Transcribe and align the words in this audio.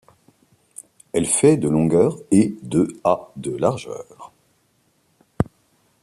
Elle 1.13 1.27
fait 1.27 1.57
de 1.57 1.69
longueur 1.69 2.17
et 2.31 2.55
de 2.63 2.87
à 3.03 3.29
de 3.35 3.55
largeur. 3.55 4.31